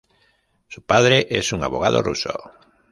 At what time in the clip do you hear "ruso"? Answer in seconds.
2.01-2.33